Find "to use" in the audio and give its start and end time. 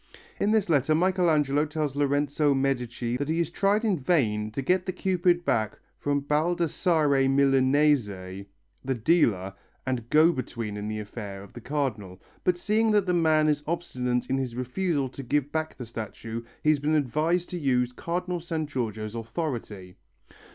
17.51-17.91